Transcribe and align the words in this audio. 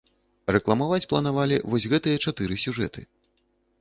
Рэкламаваць 0.55 1.07
планавалі 1.11 1.61
вось 1.73 1.85
гэтыя 1.93 2.23
чатыры 2.29 2.61
сюжэты. 2.67 3.09